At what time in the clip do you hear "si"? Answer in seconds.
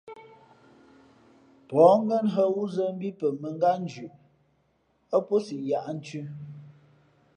5.45-5.55